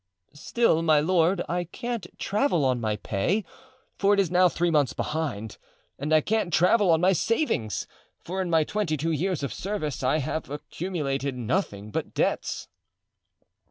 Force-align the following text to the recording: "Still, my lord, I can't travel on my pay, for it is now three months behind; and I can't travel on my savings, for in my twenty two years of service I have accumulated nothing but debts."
"Still, 0.33 0.81
my 0.81 0.99
lord, 0.99 1.43
I 1.47 1.63
can't 1.65 2.07
travel 2.17 2.65
on 2.65 2.81
my 2.81 2.95
pay, 2.95 3.45
for 3.99 4.15
it 4.15 4.19
is 4.19 4.31
now 4.31 4.49
three 4.49 4.71
months 4.71 4.93
behind; 4.93 5.59
and 5.99 6.11
I 6.11 6.21
can't 6.21 6.51
travel 6.51 6.89
on 6.89 6.99
my 6.99 7.13
savings, 7.13 7.85
for 8.17 8.41
in 8.41 8.49
my 8.49 8.63
twenty 8.63 8.97
two 8.97 9.11
years 9.11 9.43
of 9.43 9.53
service 9.53 10.01
I 10.01 10.17
have 10.17 10.49
accumulated 10.49 11.35
nothing 11.35 11.91
but 11.91 12.15
debts." 12.15 12.67